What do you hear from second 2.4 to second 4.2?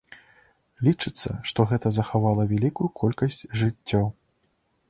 вялікую колькасць жыццяў.